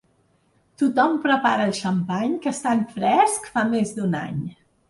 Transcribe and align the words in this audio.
Tothom 0.81 1.19
prepara 1.25 1.67
el 1.71 1.75
xampany 1.81 2.35
que 2.47 2.51
està 2.57 2.75
en 2.79 2.83
fresc 2.97 3.49
fa 3.59 3.67
més 3.75 3.97
d'un 4.01 4.21
any. 4.25 4.43